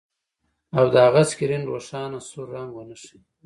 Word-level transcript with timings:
او 0.77 0.85
د 0.93 0.95
هغه 1.05 1.21
سکرین 1.29 1.61
روښانه 1.71 2.19
سور 2.29 2.47
رنګ 2.55 2.69
ونه 2.73 2.95
ښيي 3.03 3.19